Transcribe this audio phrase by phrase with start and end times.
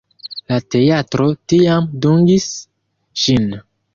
[0.51, 2.49] La teatro tiam dungis
[3.25, 3.49] ŝin.